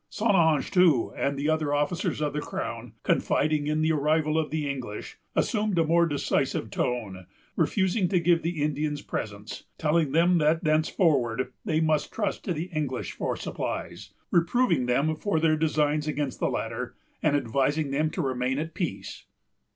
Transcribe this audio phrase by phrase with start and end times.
[0.09, 0.33] St.
[0.33, 4.67] Ange, too, and the other officers of the crown, confiding in the arrival of the
[4.67, 10.63] English, assumed a more decisive tone; refusing to give the Indians presents, telling them that
[10.63, 16.39] thenceforward they must trust to the English for supplies, reproving them for their designs against
[16.39, 19.25] the latter, and advising them to remain at peace.